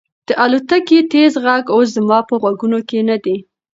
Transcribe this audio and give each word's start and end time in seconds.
د 0.27 0.29
الوتکې 0.43 0.99
تېز 1.11 1.33
غږ 1.45 1.63
اوس 1.73 1.87
زما 1.97 2.19
په 2.29 2.33
غوږونو 2.41 2.79
کې 2.89 2.99
نه 3.09 3.17
دی. 3.23 3.37